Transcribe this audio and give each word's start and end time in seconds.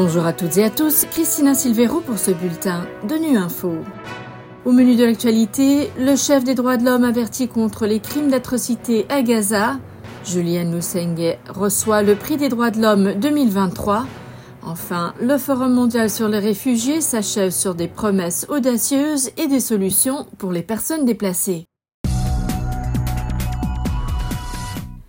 Bonjour 0.00 0.26
à 0.26 0.32
toutes 0.32 0.56
et 0.58 0.62
à 0.62 0.70
tous, 0.70 1.06
Christina 1.10 1.54
Silvero 1.54 1.98
pour 1.98 2.18
ce 2.18 2.30
bulletin 2.30 2.86
de 3.08 3.16
Nu 3.16 3.36
Info. 3.36 3.72
Au 4.64 4.70
menu 4.70 4.94
de 4.94 5.04
l'actualité, 5.04 5.90
le 5.98 6.14
chef 6.14 6.44
des 6.44 6.54
droits 6.54 6.76
de 6.76 6.84
l'homme 6.84 7.02
avertit 7.02 7.48
contre 7.48 7.84
les 7.84 7.98
crimes 7.98 8.30
d'atrocité 8.30 9.06
à 9.08 9.22
Gaza. 9.22 9.80
Julienne 10.24 10.72
Lusenge 10.72 11.36
reçoit 11.48 12.04
le 12.04 12.14
prix 12.14 12.36
des 12.36 12.48
droits 12.48 12.70
de 12.70 12.80
l'homme 12.80 13.14
2023. 13.14 14.06
Enfin, 14.62 15.14
le 15.20 15.36
Forum 15.36 15.74
mondial 15.74 16.10
sur 16.10 16.28
les 16.28 16.38
réfugiés 16.38 17.00
s'achève 17.00 17.50
sur 17.50 17.74
des 17.74 17.88
promesses 17.88 18.46
audacieuses 18.48 19.32
et 19.36 19.48
des 19.48 19.58
solutions 19.58 20.28
pour 20.38 20.52
les 20.52 20.62
personnes 20.62 21.06
déplacées. 21.06 21.64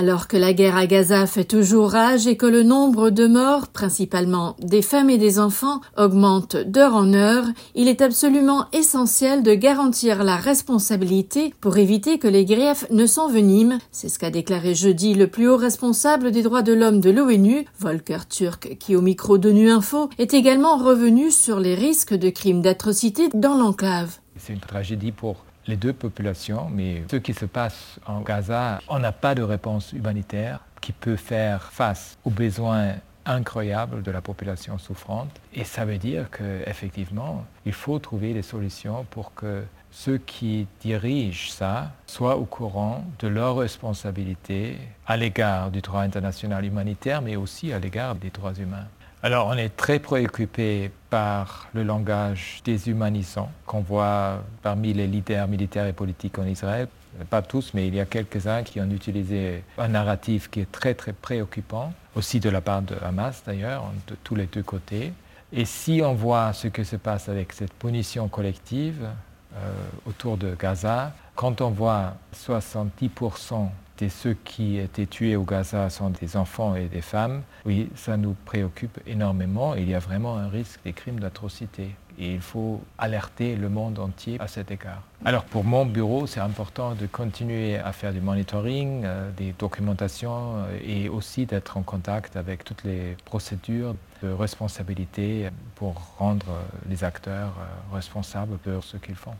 Alors 0.00 0.28
que 0.28 0.38
la 0.38 0.54
guerre 0.54 0.78
à 0.78 0.86
Gaza 0.86 1.26
fait 1.26 1.44
toujours 1.44 1.90
rage 1.90 2.26
et 2.26 2.38
que 2.38 2.46
le 2.46 2.62
nombre 2.62 3.10
de 3.10 3.26
morts, 3.26 3.68
principalement 3.68 4.56
des 4.58 4.80
femmes 4.80 5.10
et 5.10 5.18
des 5.18 5.38
enfants, 5.38 5.82
augmente 5.98 6.56
d'heure 6.56 6.94
en 6.94 7.12
heure, 7.12 7.44
il 7.74 7.86
est 7.86 8.00
absolument 8.00 8.64
essentiel 8.72 9.42
de 9.42 9.52
garantir 9.52 10.24
la 10.24 10.36
responsabilité 10.36 11.52
pour 11.60 11.76
éviter 11.76 12.18
que 12.18 12.28
les 12.28 12.46
griefs 12.46 12.86
ne 12.90 13.04
s'enveniment. 13.04 13.76
C'est 13.92 14.08
ce 14.08 14.18
qu'a 14.18 14.30
déclaré 14.30 14.74
jeudi 14.74 15.12
le 15.12 15.26
plus 15.26 15.50
haut 15.50 15.58
responsable 15.58 16.30
des 16.30 16.40
droits 16.40 16.62
de 16.62 16.72
l'homme 16.72 17.00
de 17.00 17.10
l'ONU, 17.10 17.66
Volker 17.78 18.26
Turk, 18.26 18.78
qui 18.80 18.96
au 18.96 19.02
micro 19.02 19.36
de 19.36 19.50
Nu 19.50 19.70
Info 19.70 20.08
est 20.16 20.32
également 20.32 20.78
revenu 20.78 21.30
sur 21.30 21.60
les 21.60 21.74
risques 21.74 22.14
de 22.14 22.30
crimes 22.30 22.62
d'atrocité 22.62 23.28
dans 23.34 23.54
l'enclave. 23.54 24.16
C'est 24.38 24.54
une 24.54 24.60
tragédie 24.60 25.12
pour 25.12 25.44
les 25.66 25.76
deux 25.76 25.92
populations, 25.92 26.68
mais 26.70 27.04
ce 27.10 27.16
qui 27.16 27.34
se 27.34 27.44
passe 27.44 27.98
en 28.06 28.20
Gaza, 28.20 28.80
on 28.88 28.98
n'a 28.98 29.12
pas 29.12 29.34
de 29.34 29.42
réponse 29.42 29.92
humanitaire 29.92 30.60
qui 30.80 30.92
peut 30.92 31.16
faire 31.16 31.70
face 31.72 32.16
aux 32.24 32.30
besoins 32.30 32.94
incroyables 33.26 34.02
de 34.02 34.10
la 34.10 34.20
population 34.20 34.78
souffrante. 34.78 35.30
Et 35.52 35.64
ça 35.64 35.84
veut 35.84 35.98
dire 35.98 36.30
qu'effectivement, 36.30 37.44
il 37.66 37.72
faut 37.72 37.98
trouver 37.98 38.32
des 38.32 38.42
solutions 38.42 39.06
pour 39.10 39.34
que 39.34 39.62
ceux 39.90 40.18
qui 40.18 40.66
dirigent 40.80 41.50
ça 41.50 41.92
soient 42.06 42.36
au 42.36 42.44
courant 42.44 43.04
de 43.18 43.28
leurs 43.28 43.56
responsabilités 43.56 44.78
à 45.06 45.16
l'égard 45.16 45.70
du 45.70 45.80
droit 45.80 46.00
international 46.00 46.64
humanitaire, 46.64 47.22
mais 47.22 47.36
aussi 47.36 47.72
à 47.72 47.78
l'égard 47.78 48.14
des 48.14 48.30
droits 48.30 48.54
humains. 48.54 48.86
Alors 49.22 49.48
on 49.48 49.52
est 49.52 49.76
très 49.76 49.98
préoccupé 49.98 50.90
par 51.10 51.68
le 51.74 51.82
langage 51.82 52.62
déshumanisant 52.64 53.50
qu'on 53.66 53.80
voit 53.80 54.42
parmi 54.62 54.94
les 54.94 55.06
leaders 55.06 55.46
militaires 55.46 55.86
et 55.86 55.92
politiques 55.92 56.38
en 56.38 56.46
Israël. 56.46 56.88
Pas 57.28 57.42
tous, 57.42 57.72
mais 57.74 57.86
il 57.86 57.94
y 57.94 58.00
a 58.00 58.06
quelques-uns 58.06 58.62
qui 58.62 58.80
ont 58.80 58.88
utilisé 58.90 59.62
un 59.76 59.88
narratif 59.88 60.48
qui 60.48 60.60
est 60.60 60.72
très 60.72 60.94
très 60.94 61.12
préoccupant, 61.12 61.92
aussi 62.16 62.40
de 62.40 62.48
la 62.48 62.62
part 62.62 62.80
de 62.80 62.94
Hamas 63.04 63.42
d'ailleurs, 63.44 63.84
de 64.06 64.14
tous 64.24 64.36
les 64.36 64.46
deux 64.46 64.62
côtés. 64.62 65.12
Et 65.52 65.66
si 65.66 66.00
on 66.02 66.14
voit 66.14 66.54
ce 66.54 66.68
que 66.68 66.82
se 66.82 66.96
passe 66.96 67.28
avec 67.28 67.52
cette 67.52 67.74
punition 67.74 68.26
collective 68.28 69.06
euh, 69.54 69.72
autour 70.06 70.38
de 70.38 70.54
Gaza, 70.58 71.12
quand 71.34 71.60
on 71.60 71.70
voit 71.70 72.14
70% 72.34 73.68
et 74.02 74.08
ceux 74.08 74.34
qui 74.44 74.78
étaient 74.78 75.06
tués 75.06 75.36
au 75.36 75.44
Gaza 75.44 75.90
sont 75.90 76.10
des 76.10 76.36
enfants 76.36 76.74
et 76.74 76.86
des 76.86 77.00
femmes, 77.00 77.42
oui, 77.64 77.88
ça 77.94 78.16
nous 78.16 78.36
préoccupe 78.44 78.98
énormément. 79.06 79.74
Il 79.74 79.88
y 79.88 79.94
a 79.94 79.98
vraiment 79.98 80.36
un 80.36 80.48
risque 80.48 80.80
des 80.84 80.92
crimes 80.92 81.20
d'atrocité. 81.20 81.90
Et 82.18 82.34
il 82.34 82.40
faut 82.40 82.82
alerter 82.98 83.56
le 83.56 83.70
monde 83.70 83.98
entier 83.98 84.36
à 84.40 84.46
cet 84.46 84.70
égard. 84.70 85.02
Alors 85.24 85.44
pour 85.44 85.64
mon 85.64 85.86
bureau, 85.86 86.26
c'est 86.26 86.40
important 86.40 86.94
de 86.94 87.06
continuer 87.06 87.78
à 87.78 87.92
faire 87.92 88.12
du 88.12 88.20
monitoring, 88.20 89.02
euh, 89.04 89.30
des 89.36 89.54
documentations 89.58 90.56
euh, 90.56 90.78
et 90.84 91.08
aussi 91.08 91.46
d'être 91.46 91.78
en 91.78 91.82
contact 91.82 92.36
avec 92.36 92.64
toutes 92.64 92.84
les 92.84 93.16
procédures 93.24 93.94
de 94.22 94.30
responsabilité 94.30 95.48
pour 95.76 95.94
rendre 96.18 96.58
les 96.90 97.04
acteurs 97.04 97.54
euh, 97.58 97.94
responsables 97.94 98.58
de 98.66 98.80
ce 98.82 98.98
qu'ils 98.98 99.14
font. 99.14 99.34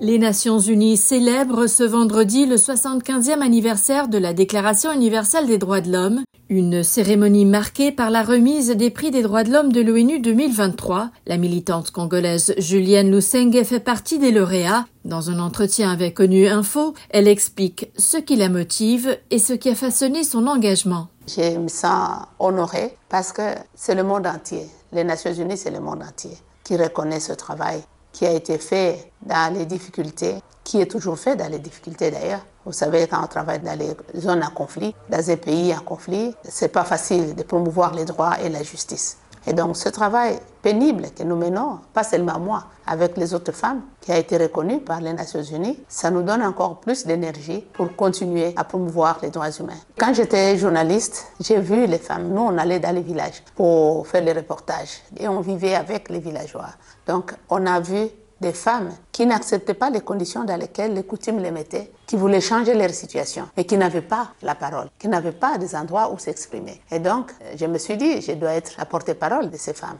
Les 0.00 0.18
Nations 0.20 0.60
Unies 0.60 0.96
célèbrent 0.96 1.66
ce 1.66 1.82
vendredi 1.82 2.46
le 2.46 2.54
75e 2.54 3.40
anniversaire 3.40 4.06
de 4.06 4.16
la 4.16 4.32
Déclaration 4.32 4.92
universelle 4.92 5.48
des 5.48 5.58
droits 5.58 5.80
de 5.80 5.90
l'homme, 5.90 6.22
une 6.48 6.84
cérémonie 6.84 7.44
marquée 7.44 7.90
par 7.90 8.10
la 8.10 8.22
remise 8.22 8.70
des 8.70 8.90
prix 8.90 9.10
des 9.10 9.22
droits 9.22 9.42
de 9.42 9.50
l'homme 9.50 9.72
de 9.72 9.80
l'ONU 9.80 10.20
2023. 10.20 11.10
La 11.26 11.36
militante 11.36 11.90
congolaise 11.90 12.54
Julienne 12.58 13.10
Lusenge 13.10 13.64
fait 13.64 13.80
partie 13.80 14.20
des 14.20 14.30
lauréats. 14.30 14.86
Dans 15.04 15.30
un 15.30 15.40
entretien 15.40 15.90
avec 15.90 16.20
ONU 16.20 16.46
Info, 16.46 16.94
elle 17.10 17.26
explique 17.26 17.90
ce 17.98 18.18
qui 18.18 18.36
la 18.36 18.48
motive 18.48 19.18
et 19.32 19.40
ce 19.40 19.52
qui 19.52 19.68
a 19.68 19.74
façonné 19.74 20.22
son 20.22 20.46
engagement. 20.46 21.08
Je 21.26 21.58
me 21.58 21.68
sens 21.68 22.20
honorée 22.38 22.96
parce 23.08 23.32
que 23.32 23.56
c'est 23.74 23.96
le 23.96 24.04
monde 24.04 24.28
entier. 24.28 24.68
Les 24.92 25.02
Nations 25.02 25.34
Unies, 25.34 25.56
c'est 25.56 25.72
le 25.72 25.80
monde 25.80 26.04
entier 26.08 26.38
qui 26.62 26.76
reconnaît 26.76 27.20
ce 27.20 27.32
travail 27.32 27.82
qui 28.12 28.26
a 28.26 28.32
été 28.32 28.58
fait 28.58 29.10
dans 29.22 29.52
les 29.54 29.66
difficultés, 29.66 30.36
qui 30.64 30.80
est 30.80 30.86
toujours 30.86 31.18
fait 31.18 31.36
dans 31.36 31.48
les 31.48 31.58
difficultés 31.58 32.10
d'ailleurs. 32.10 32.44
Vous 32.64 32.72
savez, 32.72 33.06
quand 33.06 33.22
on 33.22 33.26
travaille 33.26 33.60
dans 33.60 33.78
les 33.78 33.96
zones 34.20 34.42
à 34.42 34.48
conflit, 34.48 34.94
dans 35.08 35.24
des 35.24 35.36
pays 35.36 35.74
en 35.74 35.80
conflit, 35.80 36.34
c'est 36.44 36.68
pas 36.68 36.84
facile 36.84 37.34
de 37.34 37.42
promouvoir 37.42 37.94
les 37.94 38.04
droits 38.04 38.38
et 38.40 38.48
la 38.48 38.62
justice. 38.62 39.18
Et 39.46 39.52
donc 39.52 39.76
ce 39.76 39.88
travail 39.88 40.38
pénible 40.62 41.06
que 41.16 41.22
nous 41.22 41.36
menons, 41.36 41.80
pas 41.92 42.04
seulement 42.04 42.38
moi, 42.38 42.64
avec 42.86 43.16
les 43.16 43.34
autres 43.34 43.52
femmes, 43.52 43.82
qui 44.00 44.12
a 44.12 44.18
été 44.18 44.36
reconnu 44.36 44.80
par 44.80 45.00
les 45.00 45.12
Nations 45.12 45.42
Unies, 45.42 45.78
ça 45.88 46.10
nous 46.10 46.22
donne 46.22 46.42
encore 46.42 46.80
plus 46.80 47.06
d'énergie 47.06 47.64
pour 47.74 47.94
continuer 47.94 48.52
à 48.56 48.64
promouvoir 48.64 49.18
les 49.22 49.30
droits 49.30 49.50
humains. 49.50 49.78
Quand 49.98 50.14
j'étais 50.14 50.56
journaliste, 50.56 51.28
j'ai 51.40 51.60
vu 51.60 51.86
les 51.86 51.98
femmes. 51.98 52.28
Nous, 52.28 52.40
on 52.40 52.58
allait 52.58 52.80
dans 52.80 52.94
les 52.94 53.02
villages 53.02 53.42
pour 53.54 54.06
faire 54.06 54.24
les 54.24 54.32
reportages 54.32 55.02
et 55.18 55.28
on 55.28 55.40
vivait 55.40 55.74
avec 55.74 56.08
les 56.08 56.18
villageois. 56.18 56.70
Donc 57.06 57.34
on 57.48 57.64
a 57.66 57.80
vu 57.80 58.08
des 58.40 58.52
femmes 58.52 58.90
qui 59.12 59.26
n'acceptaient 59.26 59.74
pas 59.74 59.90
les 59.90 60.00
conditions 60.00 60.44
dans 60.44 60.56
lesquelles 60.56 60.94
les 60.94 61.04
coutumes 61.04 61.38
les 61.40 61.50
mettaient, 61.50 61.90
qui 62.06 62.16
voulaient 62.16 62.40
changer 62.40 62.74
leur 62.74 62.90
situation 62.90 63.48
et 63.56 63.64
qui 63.64 63.76
n'avaient 63.76 64.00
pas 64.00 64.32
la 64.42 64.54
parole, 64.54 64.88
qui 64.98 65.08
n'avaient 65.08 65.32
pas 65.32 65.58
des 65.58 65.74
endroits 65.74 66.12
où 66.12 66.18
s'exprimer. 66.18 66.80
Et 66.90 66.98
donc, 66.98 67.32
je 67.56 67.66
me 67.66 67.78
suis 67.78 67.96
dit, 67.96 68.20
je 68.20 68.32
dois 68.32 68.52
être 68.52 68.72
la 68.78 68.84
porte-parole 68.84 69.50
de 69.50 69.56
ces 69.56 69.74
femmes. 69.74 69.98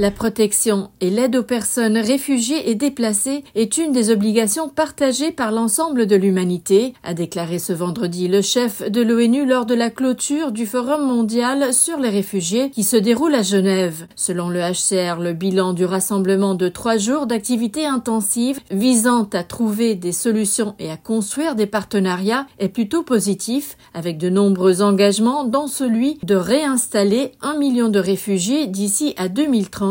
La 0.00 0.10
protection 0.10 0.88
et 1.02 1.10
l'aide 1.10 1.36
aux 1.36 1.42
personnes 1.42 1.98
réfugiées 1.98 2.70
et 2.70 2.74
déplacées 2.74 3.44
est 3.54 3.76
une 3.76 3.92
des 3.92 4.10
obligations 4.10 4.70
partagées 4.70 5.30
par 5.30 5.52
l'ensemble 5.52 6.06
de 6.06 6.16
l'humanité, 6.16 6.94
a 7.02 7.12
déclaré 7.12 7.58
ce 7.58 7.74
vendredi 7.74 8.26
le 8.26 8.40
chef 8.40 8.80
de 8.90 9.02
l'ONU 9.02 9.44
lors 9.44 9.66
de 9.66 9.74
la 9.74 9.90
clôture 9.90 10.52
du 10.52 10.64
Forum 10.64 11.06
mondial 11.06 11.74
sur 11.74 11.98
les 11.98 12.08
réfugiés 12.08 12.70
qui 12.70 12.82
se 12.82 12.96
déroule 12.96 13.34
à 13.34 13.42
Genève. 13.42 14.06
Selon 14.16 14.48
le 14.48 14.60
HCR, 14.60 15.20
le 15.20 15.34
bilan 15.34 15.74
du 15.74 15.84
rassemblement 15.84 16.54
de 16.54 16.68
trois 16.68 16.96
jours 16.96 17.26
d'activités 17.26 17.84
intensives 17.84 18.60
visant 18.70 19.28
à 19.34 19.44
trouver 19.44 19.96
des 19.96 20.12
solutions 20.12 20.76
et 20.78 20.90
à 20.90 20.96
construire 20.96 21.56
des 21.56 21.66
partenariats 21.66 22.46
est 22.58 22.70
plutôt 22.70 23.02
positif, 23.02 23.76
avec 23.92 24.16
de 24.16 24.30
nombreux 24.30 24.80
engagements 24.80 25.44
dont 25.44 25.66
celui 25.66 26.18
de 26.22 26.36
réinstaller 26.36 27.32
un 27.42 27.58
million 27.58 27.90
de 27.90 27.98
réfugiés 27.98 28.66
d'ici 28.66 29.12
à 29.18 29.28
2030 29.28 29.89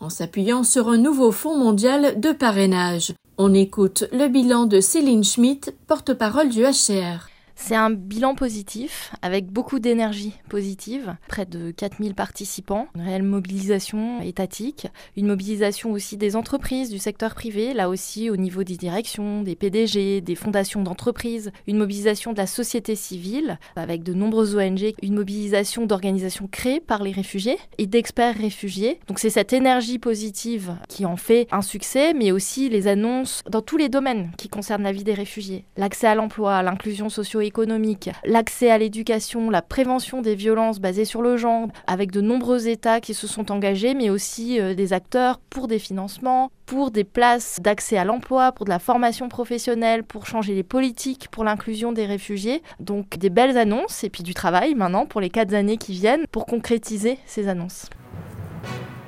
en 0.00 0.10
s'appuyant 0.10 0.64
sur 0.64 0.88
un 0.88 0.96
nouveau 0.96 1.32
fonds 1.32 1.56
mondial 1.56 2.20
de 2.20 2.32
parrainage. 2.32 3.14
On 3.36 3.54
écoute 3.54 4.04
le 4.12 4.28
bilan 4.28 4.66
de 4.66 4.80
Céline 4.80 5.24
Schmidt, 5.24 5.72
porte-parole 5.86 6.48
du 6.48 6.62
HCR. 6.62 7.28
C'est 7.60 7.74
un 7.74 7.90
bilan 7.90 8.34
positif 8.34 9.12
avec 9.20 9.46
beaucoup 9.46 9.78
d'énergie 9.78 10.32
positive, 10.48 11.16
près 11.26 11.44
de 11.44 11.72
4000 11.72 12.14
participants, 12.14 12.86
une 12.94 13.02
réelle 13.02 13.24
mobilisation 13.24 14.22
étatique, 14.22 14.86
une 15.16 15.26
mobilisation 15.26 15.90
aussi 15.90 16.16
des 16.16 16.36
entreprises, 16.36 16.88
du 16.88 16.98
secteur 16.98 17.34
privé, 17.34 17.74
là 17.74 17.90
aussi 17.90 18.30
au 18.30 18.36
niveau 18.36 18.62
des 18.62 18.76
directions, 18.76 19.42
des 19.42 19.56
PDG, 19.56 20.22
des 20.22 20.34
fondations 20.36 20.82
d'entreprises, 20.82 21.50
une 21.66 21.76
mobilisation 21.76 22.32
de 22.32 22.38
la 22.38 22.46
société 22.46 22.94
civile 22.94 23.58
avec 23.76 24.02
de 24.02 24.14
nombreuses 24.14 24.56
ONG, 24.56 24.94
une 25.02 25.14
mobilisation 25.14 25.84
d'organisations 25.84 26.46
créées 26.46 26.80
par 26.80 27.02
les 27.02 27.12
réfugiés 27.12 27.58
et 27.76 27.86
d'experts 27.86 28.36
réfugiés. 28.36 29.00
Donc 29.08 29.18
c'est 29.18 29.30
cette 29.30 29.52
énergie 29.52 29.98
positive 29.98 30.76
qui 30.88 31.04
en 31.04 31.16
fait 31.16 31.48
un 31.50 31.62
succès, 31.62 32.14
mais 32.14 32.30
aussi 32.30 32.70
les 32.70 32.86
annonces 32.86 33.42
dans 33.50 33.62
tous 33.62 33.76
les 33.76 33.88
domaines 33.88 34.30
qui 34.38 34.48
concernent 34.48 34.84
la 34.84 34.92
vie 34.92 35.04
des 35.04 35.12
réfugiés, 35.12 35.64
l'accès 35.76 36.06
à 36.06 36.14
l'emploi, 36.14 36.62
l'inclusion 36.62 37.08
socio 37.08 37.47
économique, 37.48 38.10
l'accès 38.24 38.70
à 38.70 38.78
l'éducation, 38.78 39.50
la 39.50 39.62
prévention 39.62 40.22
des 40.22 40.36
violences 40.36 40.78
basées 40.78 41.04
sur 41.04 41.20
le 41.20 41.36
genre, 41.36 41.66
avec 41.88 42.12
de 42.12 42.20
nombreux 42.20 42.68
États 42.68 43.00
qui 43.00 43.14
se 43.14 43.26
sont 43.26 43.50
engagés, 43.50 43.94
mais 43.94 44.10
aussi 44.10 44.60
euh, 44.60 44.74
des 44.74 44.92
acteurs 44.92 45.40
pour 45.50 45.66
des 45.66 45.80
financements, 45.80 46.52
pour 46.66 46.90
des 46.90 47.04
places 47.04 47.58
d'accès 47.60 47.96
à 47.96 48.04
l'emploi, 48.04 48.52
pour 48.52 48.66
de 48.66 48.70
la 48.70 48.78
formation 48.78 49.28
professionnelle, 49.28 50.04
pour 50.04 50.26
changer 50.26 50.54
les 50.54 50.62
politiques, 50.62 51.28
pour 51.30 51.42
l'inclusion 51.42 51.92
des 51.92 52.06
réfugiés. 52.06 52.62
Donc 52.78 53.18
des 53.18 53.30
belles 53.30 53.58
annonces 53.58 54.04
et 54.04 54.10
puis 54.10 54.22
du 54.22 54.34
travail 54.34 54.74
maintenant 54.74 55.06
pour 55.06 55.20
les 55.20 55.30
quatre 55.30 55.54
années 55.54 55.78
qui 55.78 55.92
viennent 55.92 56.26
pour 56.30 56.46
concrétiser 56.46 57.18
ces 57.26 57.48
annonces. 57.48 57.86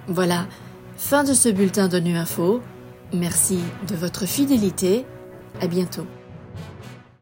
Voilà, 0.08 0.46
fin 0.96 1.22
de 1.22 1.34
ce 1.34 1.48
bulletin 1.48 1.88
de 1.88 1.98
Nu 1.98 2.16
Info. 2.16 2.60
Merci 3.12 3.58
de 3.88 3.94
votre 3.94 4.26
fidélité. 4.26 5.04
À 5.60 5.66
bientôt. 5.66 6.06